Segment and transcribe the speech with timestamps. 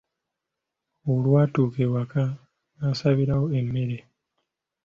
[1.11, 2.23] Olwatuuka ewaka
[2.77, 3.97] n'asabirawo emmere.